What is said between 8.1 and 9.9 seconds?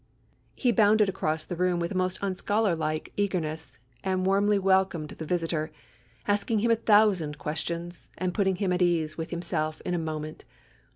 and putting him at ease with himself